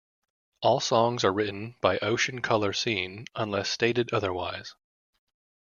[0.63, 4.73] All songs are written by Ocean Colour Scene, unless stated otherwise.